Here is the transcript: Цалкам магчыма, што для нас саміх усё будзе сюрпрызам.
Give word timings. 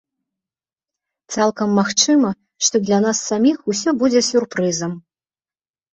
Цалкам 1.35 1.69
магчыма, 1.81 2.29
што 2.69 2.75
для 2.85 2.99
нас 3.07 3.17
саміх 3.29 3.57
усё 3.75 3.89
будзе 4.03 4.21
сюрпрызам. 4.33 4.91